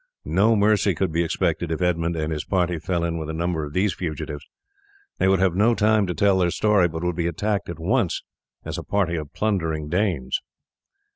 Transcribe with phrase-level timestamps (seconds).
[0.25, 3.63] No mercy could be expected if Edmund and his party fell in with a number
[3.65, 4.43] of these fugitives.
[5.19, 8.23] They would have no time to tell their story, but would be attacked at once
[8.65, 10.41] as a party of plundering Danes.